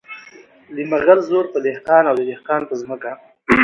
د 0.75 0.77
مغل 0.91 1.19
زور 1.29 1.45
په 1.53 1.57
دهقان 1.65 2.03
د 2.17 2.19
دهقان 2.29 2.61
په 2.69 2.75
ځمکه. 2.81 3.11